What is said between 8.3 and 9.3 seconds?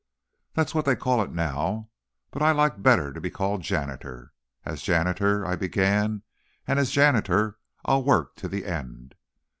to the end.